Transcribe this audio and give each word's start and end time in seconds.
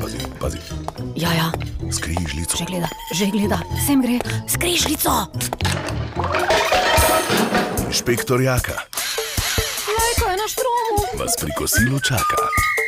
Pazi, 0.00 0.18
pazi, 0.40 0.58
Ja, 1.16 1.30
ja, 1.32 1.48
skrižljico. 1.92 2.56
že 2.58 2.64
gleda, 2.64 2.88
že 3.12 3.26
gleda, 3.26 3.58
sem 3.86 4.02
gre, 4.02 4.18
skrižljico. 4.48 5.10
Inšpektor 7.86 8.40
Jaka 8.40 8.72
Lajko 9.88 10.24
je 10.26 10.36
na 10.36 10.46
štromu. 10.48 10.96
vas 11.14 11.34
pri 11.40 11.50
kosilu 11.54 12.00
čaka. 12.00 12.36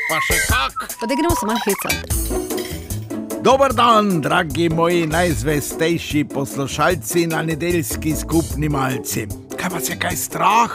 Pa 0.08 0.18
še 0.20 0.36
kak. 0.46 0.74
Pa 1.00 1.06
da 1.06 1.14
gremo 1.14 1.34
se 1.34 1.46
malo 1.46 1.60
hecati. 1.60 2.02
Dober 3.40 3.72
dan, 3.72 4.20
dragi 4.20 4.68
moji 4.68 5.06
najzvestejši 5.06 6.24
poslušalci 6.24 7.26
na 7.26 7.42
nedeljski 7.42 8.16
skupni 8.16 8.68
malci. 8.68 9.26
Kaj 9.56 9.70
vas 9.70 9.88
je 9.88 9.96
kaj 9.96 10.16
strah? 10.16 10.70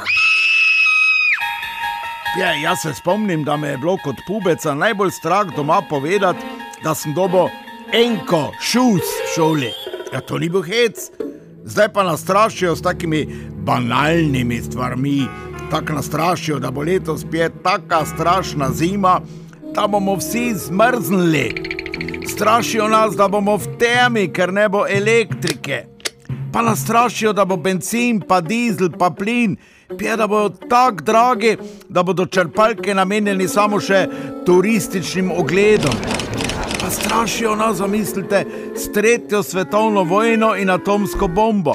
Ja, 2.39 2.53
jaz 2.53 2.81
se 2.81 2.93
spomnim, 2.93 3.43
da 3.43 3.57
me 3.57 3.67
je 3.67 3.77
bilo 3.77 3.97
kot 4.03 4.15
pubeca 4.27 4.73
najbolj 4.73 5.11
strah 5.11 5.55
doma 5.55 5.81
povedati, 5.89 6.39
da 6.83 6.95
sem 6.95 7.13
dobo 7.13 7.49
enko 7.93 8.51
šus 8.61 9.01
v 9.01 9.27
šoli. 9.35 9.69
Ja, 10.13 10.21
to 10.21 10.37
ni 10.37 10.49
bil 10.49 10.61
hec. 10.61 11.11
Zdaj 11.63 11.93
pa 11.93 12.03
nas 12.03 12.21
strašijo 12.21 12.75
s 12.75 12.81
takimi 12.81 13.27
banalnimi 13.65 14.61
stvarmi. 14.61 15.27
Tako 15.71 15.93
nas 15.93 16.05
strašijo, 16.05 16.59
da 16.59 16.71
bo 16.71 16.81
letos 16.81 17.21
spet 17.21 17.53
taka 17.63 18.05
strašna 18.05 18.71
zima, 18.71 19.21
da 19.75 19.87
bomo 19.87 20.15
vsi 20.15 20.53
zmrznili. 20.55 21.53
Strašijo 22.27 22.87
nas, 22.87 23.15
da 23.15 23.27
bomo 23.27 23.57
v 23.57 23.77
temi, 23.79 24.27
ker 24.33 24.53
ne 24.53 24.69
bo 24.69 24.85
elektrike. 24.89 25.92
Pa 26.53 26.61
nas 26.61 26.79
strašijo, 26.79 27.33
da 27.33 27.45
bo 27.45 27.57
benzin, 27.57 28.21
pa 28.27 28.41
dizel, 28.41 28.89
pa 28.99 29.09
plin, 29.09 29.55
pije, 29.97 30.17
da 30.17 30.27
bodo 30.27 30.55
tako 30.69 31.01
dragi, 31.01 31.57
da 31.89 32.03
bodo 32.03 32.25
črpalke 32.25 32.93
namenjeni 32.93 33.47
samo 33.47 33.79
še 33.81 34.07
turističnim 34.45 35.31
ogledom. 35.31 35.95
Pa 36.81 36.89
strašijo 36.89 37.55
nas, 37.55 37.77
zamislite, 37.77 38.45
s 38.75 38.91
tretjo 38.93 39.43
svetovno 39.43 40.03
vojno 40.03 40.55
in 40.55 40.69
atomsko 40.69 41.27
bombo. 41.27 41.73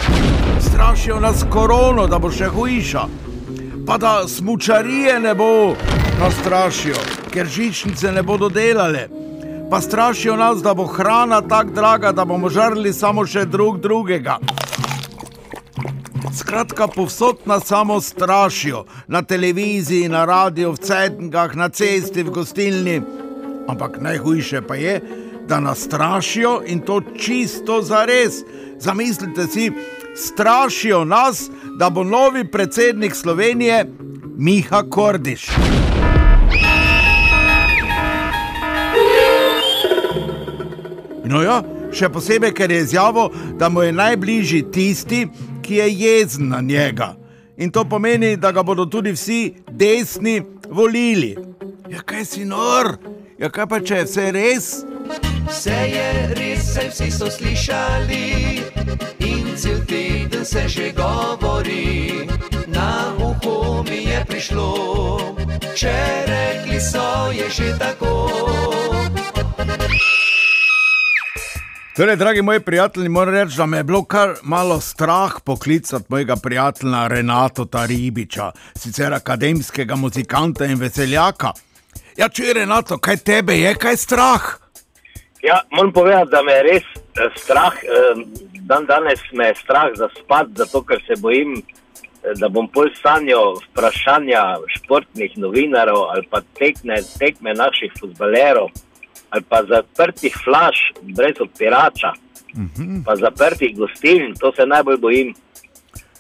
Strašijo 0.70 1.20
nas 1.20 1.44
korono, 1.50 2.06
da 2.06 2.18
bo 2.18 2.30
še 2.30 2.46
hujša. 2.46 3.02
Pa 3.86 3.98
da 3.98 4.28
smučarije 4.28 5.18
ne 5.20 5.34
bo, 5.34 5.74
nas 6.20 6.38
strašijo, 6.40 7.02
ker 7.34 7.46
žičnice 7.46 8.12
ne 8.12 8.22
bodo 8.22 8.48
delale. 8.48 9.08
Pa 9.70 9.80
strašijo 9.80 10.36
nas, 10.36 10.62
da 10.62 10.74
bo 10.74 10.86
hrana 10.86 11.40
tako 11.40 11.70
draga, 11.70 12.12
da 12.12 12.24
bomo 12.24 12.48
žrli 12.48 12.92
samo 12.92 13.26
še 13.26 13.44
drug 13.44 13.80
drugega. 13.80 14.38
Skratka, 16.38 16.86
povsod 16.86 17.36
nas 17.46 17.64
samo 17.66 18.00
strašijo, 18.00 18.84
na 19.08 19.22
televiziji, 19.22 20.08
na 20.08 20.24
radiju, 20.24 20.72
v 20.72 20.76
cednkah, 20.76 21.56
na 21.56 21.68
cesti, 21.68 22.22
v 22.22 22.30
gostilni. 22.30 23.00
Ampak 23.68 23.98
najhujše 24.00 24.62
pa 24.62 24.74
je, 24.74 25.00
da 25.48 25.60
nas 25.60 25.82
strašijo 25.82 26.62
in 26.66 26.80
to 26.80 27.00
čisto 27.18 27.82
za 27.82 28.04
res. 28.04 28.44
Zamislite 28.78 29.46
si, 29.46 29.72
strašijo 30.14 31.04
nas, 31.04 31.50
da 31.78 31.90
bo 31.90 32.04
novi 32.04 32.44
predsednik 32.44 33.14
Slovenije 33.14 33.86
Miha 34.36 34.82
Kordiš. 34.90 35.48
No 41.24 41.42
ja, 41.42 41.62
še 41.92 42.08
posebej, 42.08 42.54
ker 42.54 42.70
je 42.70 42.84
izjavil, 42.86 43.28
da 43.58 43.68
mu 43.68 43.82
je 43.82 43.92
najbližji 43.92 44.62
tisti, 44.72 45.26
ki 45.68 45.74
je 45.74 45.92
jezen 45.92 46.48
na 46.48 46.60
njega. 46.60 47.14
In 47.56 47.70
to 47.70 47.84
pomeni, 47.84 48.36
da 48.36 48.52
ga 48.52 48.62
bodo 48.62 48.86
tudi 48.86 49.12
vsi 49.12 49.54
desni 49.70 50.42
volili. 50.68 51.36
Ja, 51.90 52.00
kaj 52.00 52.24
si 52.24 52.44
nor? 52.44 52.96
Ja, 53.38 53.50
kaj 53.50 53.66
pa 53.66 53.80
če 53.80 54.00
je 54.00 54.04
vse 54.04 54.24
res? 54.32 54.68
Vse 55.48 55.76
je 55.92 56.08
res, 56.38 56.72
saj 56.72 56.88
vsi 56.94 57.10
so 57.12 57.28
slišali 57.30 58.24
in 59.28 59.52
cel 59.56 59.84
teden 59.84 60.44
se 60.44 60.64
že 60.68 60.92
govori. 60.96 62.28
Na 62.66 63.12
uho 63.20 63.84
mi 63.90 64.04
je 64.08 64.24
prišlo, 64.28 64.72
če 65.76 65.96
rekli 66.32 66.80
so, 66.80 67.32
je 67.32 67.50
že 67.50 67.74
tako. 67.78 68.87
Torej, 71.98 72.16
dragi 72.16 72.42
moji 72.42 72.60
prijatelji, 72.60 73.08
moram 73.08 73.34
reči, 73.34 73.56
da 73.56 73.66
me 73.66 73.76
je 73.76 73.84
bilo 73.84 74.04
kar 74.04 74.34
malo 74.42 74.80
strah 74.80 75.32
poklicati 75.44 76.04
mojega 76.08 76.36
prijatelja 76.42 77.06
Renato 77.08 77.64
Taribiča, 77.64 78.50
sicer 78.76 79.14
akademskega 79.14 79.96
muzikanta 79.96 80.64
in 80.64 80.78
veseljaka. 80.78 81.52
Ja, 82.16 82.28
če 82.28 82.44
je 82.44 82.54
Renato, 82.54 82.98
kaj 82.98 83.16
tebe 83.16 83.58
je, 83.58 83.74
kaj 83.74 83.96
strah? 83.96 84.46
Ja, 85.42 85.60
moram 85.70 85.92
povedati, 85.92 86.30
da 86.30 86.42
me 86.42 86.52
je 86.52 86.62
res 86.62 86.86
eh, 86.86 87.34
strah. 87.36 87.74
eh, 87.82 88.22
Dan 88.62 88.86
danes 88.86 89.20
me 89.32 89.46
je 89.46 89.54
strah 89.54 89.90
za 89.94 90.08
spat, 90.20 90.46
zato 90.54 90.82
ker 90.82 91.02
se 91.06 91.18
bojim, 91.18 91.56
eh, 91.58 92.34
da 92.38 92.48
bom 92.48 92.68
pol 92.68 92.94
sanjal 93.02 93.58
vprašanja 93.70 94.42
športnih 94.76 95.34
novinarjev 95.36 95.98
ali 96.14 96.28
pa 96.30 96.46
tekme, 96.58 97.02
tekme 97.18 97.54
naših 97.54 97.92
futbalerov 98.00 98.70
ali 99.30 99.44
pa 99.48 99.62
zaprtih 99.68 100.36
flaš 100.44 100.92
brez 101.02 101.40
odpirača, 101.40 102.12
pa 103.04 103.16
zaprtih 103.16 103.76
gostiln, 103.76 104.34
to 104.40 104.52
se 104.56 104.66
najbolj 104.66 104.96
bojim, 104.96 105.34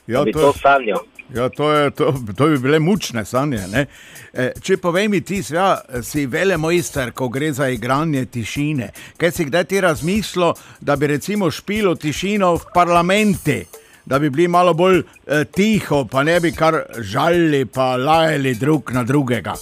Ja, 0.08 0.24
bi 0.24 0.32
to 0.32 0.52
sanjal. 0.52 1.04
Ja, 1.34 1.48
to, 1.48 1.72
je, 1.72 1.90
to, 1.90 2.14
to 2.36 2.46
bi 2.46 2.58
bile 2.58 2.78
mučne 2.78 3.24
sanje. 3.24 3.60
ne. 3.68 3.86
E, 4.32 4.52
če 4.62 4.78
povej 4.80 5.08
mi 5.08 5.20
ti, 5.20 5.42
ja, 5.52 5.76
si 6.02 6.24
velemojster, 6.26 7.12
ko 7.12 7.28
gre 7.28 7.52
za 7.52 7.68
igranje 7.68 8.24
tišine. 8.24 8.88
Kaj 9.20 9.30
si 9.30 9.44
kdaj 9.44 9.64
ti 9.64 9.80
razmišljal, 9.80 10.54
da 10.80 10.96
bi 10.96 11.06
recimo 11.12 11.50
špilo 11.50 11.94
tišino 11.94 12.54
v 12.54 12.72
parlamenti, 12.74 13.58
da 14.06 14.18
bi 14.18 14.30
bili 14.30 14.48
malo 14.48 14.72
bolj 14.74 15.02
eh, 15.02 15.44
tiho, 15.44 16.06
pa 16.08 16.22
ne 16.24 16.40
bi 16.40 16.52
kar 16.52 16.80
žalili, 16.98 17.66
pa 17.66 17.96
lajali 17.96 18.54
drug 18.54 18.92
na 18.96 19.04
drugega. 19.04 19.54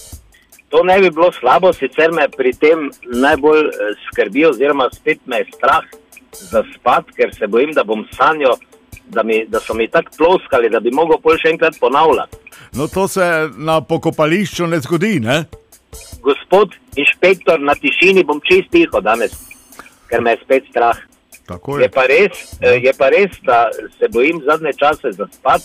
To 0.69 0.83
ne 0.83 0.99
bi 0.99 1.09
bilo 1.09 1.31
slabo, 1.31 1.71
sicer 1.73 2.11
me 2.11 2.27
pri 2.27 2.51
tem 2.53 2.89
najbolj 3.03 3.67
eh, 3.67 3.93
skrbi, 4.07 4.45
oziroma 4.45 4.89
spet 4.93 5.19
me 5.25 5.39
je 5.39 5.51
strah 5.55 5.85
za 6.31 6.63
spat, 6.75 7.11
ker 7.15 7.31
se 7.35 7.47
bojim, 7.47 7.71
da 7.73 7.83
bom 7.83 8.03
sanjal, 8.11 8.57
da, 9.07 9.23
mi, 9.23 9.45
da 9.47 9.59
so 9.59 9.73
mi 9.73 9.87
tako 9.87 10.11
ploskali, 10.17 10.69
da 10.69 10.79
bi 10.79 10.91
mogel 10.91 11.21
pol 11.23 11.39
še 11.39 11.53
enkrat 11.55 11.79
ponavljati. 11.79 12.43
No, 12.75 12.87
to 12.91 13.07
se 13.07 13.23
na 13.57 13.79
pokopališču 13.81 14.67
ne 14.67 14.81
zgodi, 14.83 15.19
ne? 15.23 15.45
Gospod 16.21 16.75
inšpektor, 16.99 17.61
na 17.63 17.75
tišini 17.75 18.25
bom 18.27 18.43
čist 18.43 18.67
tiho 18.73 19.01
danes, 19.01 19.39
ker 20.11 20.21
me 20.21 20.35
je 20.35 20.43
spet 20.43 20.67
strah. 20.69 20.99
Tako 21.47 21.79
Je 21.79 21.87
pa 21.87 22.03
res, 22.11 22.43
eh, 22.59 22.75
je 22.83 22.91
pa 22.97 23.07
res 23.09 23.39
da 23.47 23.69
se 23.71 24.11
bojim 24.11 24.43
zadnje 24.43 24.75
čase 24.75 25.15
za 25.15 25.31
spat, 25.31 25.63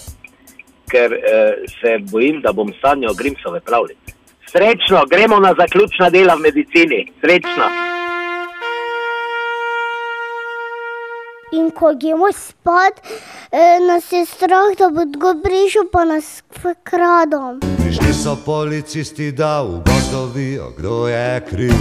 ker 0.87 1.11
eh, 1.19 1.67
se 1.81 1.99
bojim, 2.13 2.39
da 2.41 2.53
bom 2.55 2.71
sanjal 2.79 3.19
Grimsove 3.19 3.61
pravljice. 3.67 4.15
Srečno, 4.53 5.05
gremo 5.11 5.39
na 5.41 5.55
zaključna 5.59 6.11
dela 6.11 6.35
v 6.35 6.39
medicini. 6.39 7.13
Srečno. 7.21 7.65
In 11.53 11.71
ko 11.71 11.95
gremo 12.01 12.33
spat, 12.33 13.01
eh, 13.01 13.81
nas 13.89 14.13
je 14.13 14.27
strah, 14.27 14.77
da 14.79 14.91
bo 14.91 15.05
kdo 15.05 15.41
prišel 15.45 15.85
pa 15.93 16.05
nas 16.05 16.43
kradom. 16.85 17.61
Prišli 17.85 18.13
so 18.13 18.37
policisti, 18.45 19.33
da 19.33 19.63
ugotovijo, 19.63 20.73
kdo 20.79 21.09
je 21.09 21.47
kriv. 21.51 21.75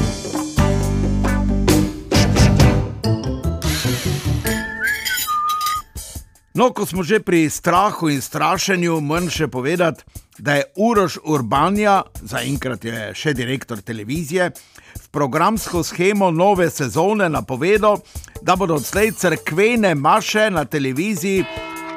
No, 6.54 6.74
ko 6.74 6.86
smo 6.86 7.04
že 7.04 7.20
pri 7.20 7.50
strahu 7.50 8.10
in 8.10 8.22
strašenju, 8.22 9.00
moram 9.02 9.30
še 9.30 9.48
povedati, 9.48 10.04
da 10.42 10.54
je 10.54 10.64
Uroš 10.76 11.18
Urbanja, 11.24 12.02
zaenkrat 12.22 12.86
je 12.86 13.12
še 13.14 13.34
direktor 13.38 13.82
televizije, 13.86 14.50
v 14.98 15.10
programsko 15.14 15.84
schemo 15.86 16.32
nove 16.32 16.70
sezone 16.70 17.30
napovedal, 17.30 18.00
da 18.42 18.56
bodo 18.58 18.80
odslej 18.82 19.12
crkvene 19.22 19.94
maše 19.96 20.50
na 20.50 20.66
televiziji 20.66 21.46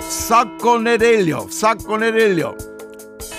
vsako 0.02 0.79
nedeljo, 0.79 1.46
vsako 1.49 1.96
nedeljo. 1.99 2.52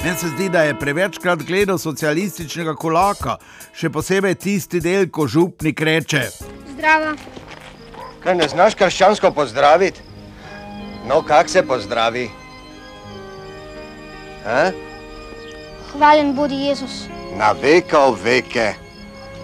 Meni 0.04 0.18
se 0.18 0.32
zdi, 0.34 0.50
da 0.50 0.64
je 0.66 0.80
prevečkrat 0.80 1.44
gledal 1.46 1.78
socialističnega 1.78 2.74
kolaka, 2.76 3.38
še 3.78 3.92
posebej 3.94 4.36
tisti 4.42 4.82
del, 4.82 5.06
ko 5.14 5.28
župnik 5.30 5.82
reče. 5.86 6.24
Zdravo. 6.74 7.14
Kaj 8.26 8.36
ne 8.42 8.50
znaš 8.50 8.74
krščansko 8.80 9.32
pozdraviti? 9.38 10.02
No, 11.06 11.22
kak 11.22 11.50
se 11.50 11.62
pozdravi? 11.62 12.26
A? 14.46 14.95
Hvaljen 15.98 16.34
bodi 16.36 16.56
Jezus. 16.56 17.08
Na 17.38 17.52
veko 17.52 18.12
veke. 18.24 18.74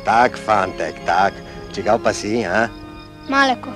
Tak, 0.05 0.37
fantek, 0.45 0.95
tak. 1.05 1.33
Čigav 1.71 1.99
pa 2.03 2.13
si, 2.13 2.43
a? 2.45 2.67
Malekov. 3.29 3.73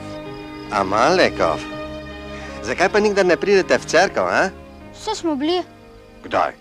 A 0.72 0.83
Malekov? 0.83 1.60
Zakaj 2.66 2.89
pa 2.89 3.00
nikdar 3.00 3.25
ne 3.25 3.38
pridete 3.38 3.77
v 3.77 3.86
cerkev, 3.86 4.27
a? 4.27 4.50
Vse 4.92 5.16
smo 5.16 5.36
bili 5.36 5.62
Kdaj? 6.24 6.51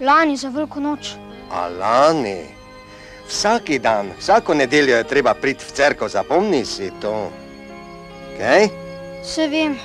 lani 0.00 0.36
za 0.36 0.48
veliko 0.48 0.80
noč. 0.80 1.14
A 1.50 1.68
lani? 1.68 2.48
V 3.22 3.28
Vsaki 3.28 3.78
dan, 3.78 4.12
vsako 4.18 4.54
nedeljo 4.54 4.96
je 4.96 5.04
treba 5.04 5.34
priti 5.34 5.64
v 5.64 5.72
cerkev, 5.72 6.08
zapomni 6.08 6.64
si 6.64 6.90
to. 7.00 7.30
Kaj? 8.38 8.68
Se 9.24 9.48
vem. 9.48 9.76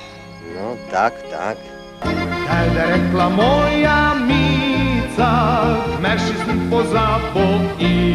No, 0.54 0.76
tak, 0.90 1.12
tak. 1.30 1.56
Kaj 2.48 2.66
da 2.74 2.84
rekla 2.84 3.28
moja 3.28 4.14
mica, 5.18 5.76
kmeši 5.96 6.34
sem 6.46 6.70
pozaboji. 6.70 8.14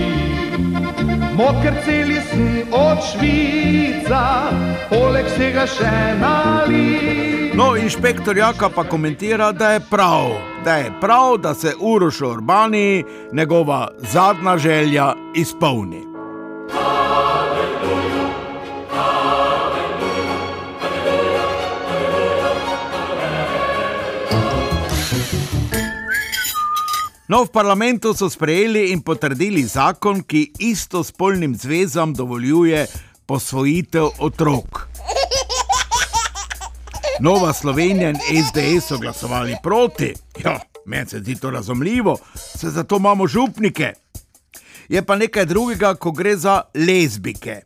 Moker 1.36 1.74
celi 1.86 2.22
sem 2.30 2.64
od 2.72 2.98
Švica, 3.02 4.52
poleg 4.90 5.26
vsega 5.26 5.66
še 5.68 5.94
nali. 6.20 7.52
No, 7.56 7.76
inšpektor 7.78 8.38
Jaka 8.38 8.70
pa 8.70 8.84
komentira, 8.84 9.52
da 9.52 9.74
je 9.74 9.80
prav, 9.90 10.38
da 10.66 10.78
je 10.78 10.92
prav, 11.02 11.38
da 11.38 11.54
se 11.54 11.74
Uroš 11.80 12.22
Urbani 12.22 13.04
njegova 13.34 13.88
zadnja 13.98 14.58
želja 14.58 15.14
izpolni. 15.36 16.13
No, 27.34 27.46
v 27.46 27.50
parlamentu 27.50 28.14
so 28.14 28.28
sprejeli 28.30 28.92
in 28.94 29.00
potrdili 29.02 29.64
zakon, 29.66 30.20
ki 30.22 30.52
istospolnim 30.70 31.56
zvezam 31.58 32.12
dovoljuje 32.14 32.86
posvojitev 33.26 34.20
otrok. 34.20 34.84
Nova 37.20 37.54
Slovenija 37.54 38.10
in 38.10 38.20
SDS 38.22 38.88
so 38.88 39.00
glasovali 39.02 39.56
proti. 39.64 40.14
Ja, 40.44 40.60
meni 40.86 41.10
se 41.10 41.20
zdi 41.20 41.36
to 41.36 41.50
razumljivo, 41.50 42.18
se 42.36 42.70
zato 42.70 42.98
imamo 42.98 43.28
župnike. 43.28 43.94
Je 44.90 45.06
pa 45.06 45.16
nekaj 45.16 45.46
drugega, 45.46 45.96
ko 45.96 46.12
gre 46.12 46.36
za 46.38 46.62
lezbike. 46.76 47.62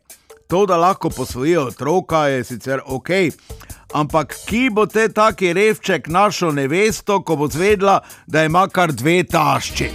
To, 0.46 0.66
da 0.66 0.76
lahko 0.76 1.10
posvojijo 1.10 1.66
otroka, 1.66 2.26
je 2.26 2.44
sicer 2.44 2.80
ok, 2.86 3.10
ampak 3.94 4.36
ki 4.46 4.68
bo 4.70 4.86
te 4.86 5.08
taki 5.08 5.52
revček 5.52 6.08
našo 6.08 6.52
nevesto, 6.52 7.22
ko 7.22 7.36
bo 7.36 7.48
zvedla, 7.48 8.00
da 8.26 8.44
ima 8.44 8.68
kar 8.68 8.92
dve 8.92 9.24
tašči. 9.24 9.90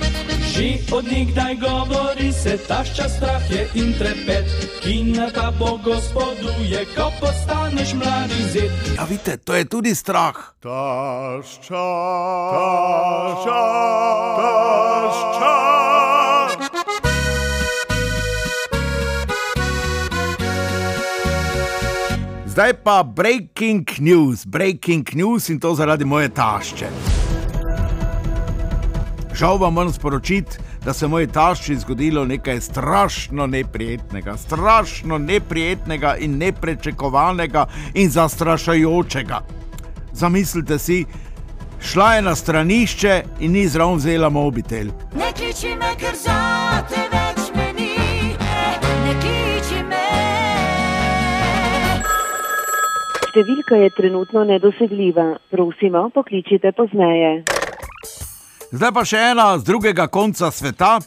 Že 0.53 0.93
od 0.93 1.05
nikdaj 1.09 1.55
govori 1.55 2.29
se 2.33 2.57
tašča 2.57 3.09
strah 3.09 3.51
je 3.51 3.67
in 3.73 3.93
trepet, 3.97 4.45
ki 4.83 5.03
na 5.17 5.29
ta 5.33 5.51
bo 5.59 5.79
gospoduje, 5.81 6.85
ko 6.95 7.09
postaneš 7.21 7.93
mladi 7.93 8.43
zet. 8.53 8.71
Ja, 8.97 9.03
vidite, 9.09 9.37
to 9.37 9.55
je 9.55 9.65
tudi 9.65 9.95
strah. 9.95 10.37
Tašča, 10.61 11.87
tašča, 12.53 13.61
tašča. 14.37 15.92
Zdaj 22.53 22.73
pa 22.73 23.03
breaking 23.03 23.85
news, 23.99 24.45
breaking 24.45 25.15
news 25.15 25.49
in 25.49 25.59
to 25.59 25.75
zaradi 25.75 26.05
moje 26.05 26.29
tašče. 26.29 26.87
Žal 29.33 29.57
vam 29.57 29.73
moram 29.73 29.93
sporočiti, 29.93 30.57
da 30.85 30.93
se 30.93 31.07
moji 31.07 31.27
tašči 31.27 31.75
zgodilo 31.75 32.25
nekaj 32.25 32.61
strašno 32.61 33.47
neprijetnega, 33.47 34.37
strašno 34.37 35.17
neprijetnega 35.17 36.15
in 36.19 36.37
neprečakovanega 36.37 37.65
in 37.93 38.09
zastrašujočega. 38.09 39.39
Zamislite 40.13 40.79
si, 40.79 41.05
šla 41.81 42.13
je 42.13 42.21
na 42.21 42.35
stranišče 42.35 43.23
in 43.39 43.51
ni 43.51 43.67
zraven 43.67 43.95
vzela 43.95 44.29
mobitel. 44.29 44.93
Ne 45.17 45.33
kliči 45.33 45.73
me, 45.75 45.95
ker 45.97 46.15
za 46.15 46.37
te 46.89 47.12
Številka 53.33 53.79
je 53.81 53.89
trenutno 53.97 54.43
nedosegljiva. 54.45 55.23
Prosimo, 55.49 56.03
pokličite 56.13 56.69
pozneje. 56.77 57.31
Zdaj 58.69 58.91
pa 58.93 59.01
še 59.09 59.21
ena 59.31 59.47
z 59.57 59.65
drugega 59.65 60.05
konca 60.13 60.51
sveta. 60.53 60.99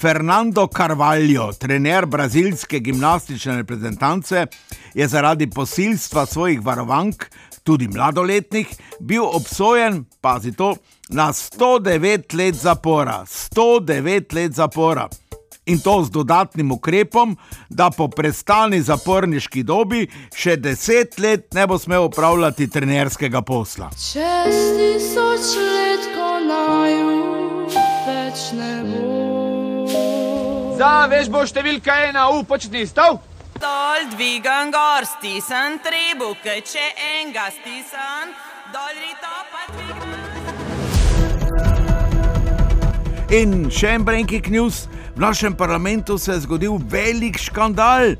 Fernando 0.00 0.64
Carvalho, 0.72 1.50
trener 1.60 2.06
brazilske 2.08 2.80
gimnastične 2.80 3.58
reprezentance, 3.58 4.46
je 4.96 5.08
zaradi 5.12 5.50
posilstva 5.52 6.24
svojih 6.24 6.64
varovank, 6.64 7.26
tudi 7.60 7.90
mladoletnih, 7.92 8.72
bil 9.04 9.28
obsojen, 9.28 10.06
pazi 10.24 10.54
to, 10.56 10.72
na 11.12 11.34
109 11.36 12.32
let 12.40 12.56
zapora. 12.64 13.20
109 13.28 14.32
let 14.40 14.56
zapora. 14.56 15.04
In 15.66 15.80
to 15.80 16.04
z 16.04 16.10
dodatnim 16.10 16.72
ukrepom, 16.72 17.36
da 17.68 17.90
po 17.90 18.08
prestani 18.08 18.82
zaporniški 18.84 19.62
dobi 19.64 20.04
še 20.36 20.56
deset 20.60 21.16
let 21.18 21.54
ne 21.56 21.64
bo 21.66 21.78
smel 21.80 22.04
upravljati 22.04 22.68
trenerskega 22.68 23.40
posla. 23.40 23.88
Čez 23.96 24.58
tisoč 24.76 25.54
let, 25.56 26.04
ko 26.12 26.28
naju 26.44 27.64
več 28.04 28.52
ne 28.58 28.74
bo. 28.90 29.04
Zaveš 30.76 31.32
bo 31.32 31.46
številka 31.48 31.96
ena, 32.10 32.28
upočni 32.36 32.84
stav. 32.84 33.22
Dol 33.56 34.10
dvigam 34.12 34.68
gor, 34.74 35.06
stisam 35.08 35.78
trebuh, 35.80 36.36
če 36.44 36.84
enega 36.92 37.48
stisam, 37.54 38.36
dol 38.74 38.92
rito 39.00 39.32
pa 39.48 39.62
dvigam. 39.72 40.12
In 43.32 43.70
še 43.72 43.96
en 43.96 44.04
breaking 44.04 44.52
news, 44.52 44.84
v 45.16 45.20
našem 45.20 45.54
parlamentu 45.54 46.18
se 46.18 46.32
je 46.32 46.40
zgodil 46.40 46.78
velik 46.90 47.38
škandal. 47.38 48.16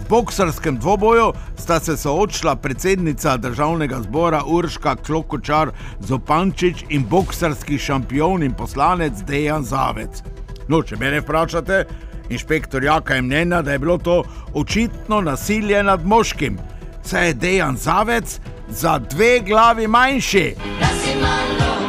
V 0.00 0.08
boksarskem 0.08 0.76
dvoboju 0.76 1.32
sta 1.56 1.80
se 1.80 1.96
soočila 1.96 2.56
predsednica 2.56 3.36
državnega 3.36 4.00
zbora 4.02 4.42
Urška 4.46 4.96
Klokočar 4.96 5.70
Zopančič 6.00 6.84
in 6.88 7.04
boksarski 7.08 7.78
šampion 7.78 8.42
in 8.42 8.54
poslanec 8.54 9.12
Dejan 9.26 9.64
Zavec. 9.64 10.22
No, 10.68 10.82
če 10.82 10.96
me 10.96 11.20
vprašate, 11.20 11.84
inšpektor 12.30 12.84
Jaka 12.84 13.14
je 13.14 13.22
mnenja, 13.22 13.62
da 13.62 13.72
je 13.72 13.78
bilo 13.78 13.98
to 13.98 14.22
očitno 14.54 15.20
nasilje 15.20 15.82
nad 15.82 16.06
moškim. 16.06 16.58
Saj 17.02 17.26
je 17.26 17.34
Dejan 17.34 17.76
Zavec 17.76 18.40
za 18.68 18.98
dve 18.98 19.40
glavi 19.40 19.86
manjši. 19.86 20.54
Da 20.80 20.86
si 20.86 21.16
malo 21.20 21.79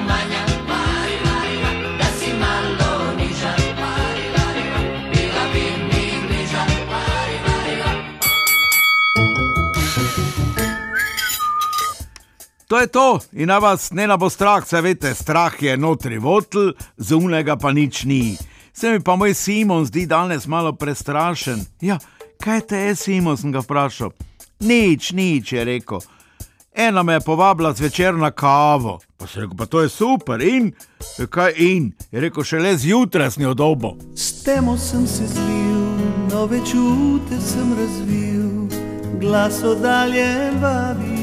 To 12.71 12.79
je 12.79 12.87
to, 12.87 13.19
in 13.33 13.47
na 13.47 13.59
vas 13.59 13.91
ne 13.91 14.07
na 14.07 14.15
bo 14.17 14.29
strah, 14.29 14.67
se 14.67 14.81
veste, 14.81 15.11
strah 15.15 15.63
je 15.63 15.73
notri 15.77 16.17
votl, 16.17 16.69
zunega 16.97 17.57
pa 17.59 17.71
nič 17.71 18.03
ni. 18.03 18.37
Se 18.73 18.91
mi 18.91 18.99
pa 19.03 19.15
moj 19.15 19.33
Simon 19.33 19.83
zdi 19.85 20.05
danes 20.05 20.47
malo 20.47 20.71
prestrašen. 20.73 21.65
Ja, 21.81 21.99
kaj 22.39 22.61
te 22.61 22.77
je, 22.77 22.95
Simon, 22.95 23.35
sem 23.37 23.51
ga 23.51 23.59
vprašal. 23.59 24.13
Nič, 24.63 25.11
nič, 25.11 25.51
je 25.51 25.65
rekel. 25.67 25.99
Ena 26.71 27.03
me 27.03 27.19
je 27.19 27.25
povabila 27.27 27.73
zvečer 27.73 28.15
na 28.15 28.31
kavo. 28.31 29.01
Pa 29.19 29.27
sem 29.27 29.43
rekel, 29.43 29.57
pa 29.57 29.65
to 29.65 29.81
je 29.81 29.89
super 29.89 30.41
in, 30.41 30.71
"Ja, 31.19 31.27
kaj 31.27 31.51
in, 31.57 31.91
je 32.11 32.21
rekel, 32.21 32.43
šele 32.43 32.77
zjutraj 32.77 33.31
sem 33.31 33.43
jo 33.43 33.53
dobo. 33.53 33.97
S 34.15 34.43
temo 34.43 34.77
sem 34.77 35.07
se 35.07 35.27
zlil, 35.27 35.83
nove 36.31 36.59
čute 36.59 37.35
sem 37.41 37.75
razvil, 37.75 38.71
glas 39.19 39.63
oddaljen 39.63 40.61
vabi. 40.61 41.20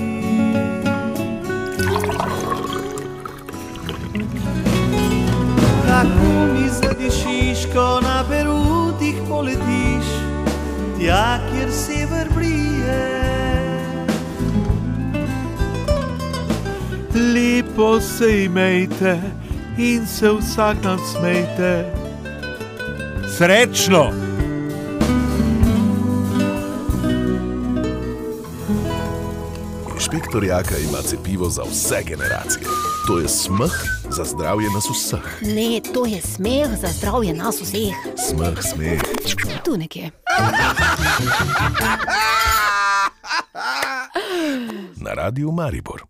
Tako 5.98 6.46
mi 6.54 6.68
zadišiš, 6.68 7.66
ko 7.74 8.00
na 8.02 8.24
perutih 8.30 9.16
poletiš, 9.28 10.06
tja, 10.98 11.38
kjer 11.50 11.72
sever 11.72 12.28
brije. 12.34 13.28
Lepo 17.34 18.00
se 18.00 18.44
imejte 18.44 19.20
in 19.78 20.06
se 20.06 20.30
vsak 20.30 20.76
dan 20.82 20.98
smejte. 21.12 21.94
Srečno! 23.36 24.12
Inšpektor 29.94 30.44
Jaka 30.44 30.78
ima 30.78 31.02
cepivo 31.02 31.50
za 31.50 31.62
vse 31.62 32.02
generacije. 32.06 32.87
To 33.08 33.18
je 33.18 33.28
smeh 33.28 33.72
za 34.10 34.24
zdravje 34.24 34.68
nas 34.74 34.84
vseh. 34.90 35.42
Ne, 35.42 35.80
to 35.94 36.06
je 36.06 36.20
smeh 36.20 36.68
za 36.80 36.88
zdravje 36.88 37.34
nas 37.34 37.60
vseh. 37.60 37.96
Smeh, 38.28 38.58
smeh. 38.62 39.00
Tu 39.64 39.76
nekje. 39.76 40.10
Na 44.96 45.14
radiju 45.14 45.52
Maribor. 45.52 46.04